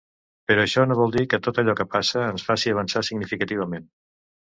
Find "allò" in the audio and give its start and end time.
1.63-1.75